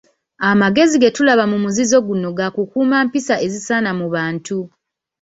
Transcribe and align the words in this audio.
Amagezi 0.49 0.95
ge 1.01 1.09
tulaba 1.15 1.43
mu 1.51 1.57
muzizo 1.63 1.97
guno 2.07 2.27
ga 2.37 2.47
kukuuma 2.55 2.97
mpisa 3.07 3.35
ezisaana 3.45 3.91
mu 3.99 4.07
bantu. 4.15 4.57